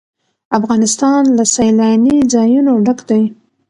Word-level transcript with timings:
افغانستان 0.59 1.21
له 1.37 1.43
سیلانی 1.55 2.17
ځایونه 2.33 2.71
ډک 2.85 2.99
دی. 3.09 3.23